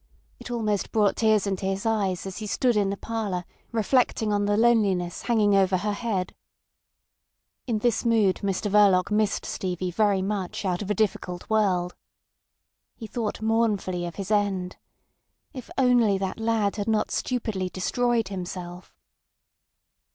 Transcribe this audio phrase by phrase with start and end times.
[0.39, 4.45] It almost brought tears into his eyes as he stood in the parlour reflecting on
[4.45, 6.33] the loneliness hanging over her head.
[7.67, 11.93] In this mood Mr Verloc missed Stevie very much out of a difficult world.
[12.95, 14.77] He thought mournfully of his end.
[15.53, 18.97] If only that lad had not stupidly destroyed himself!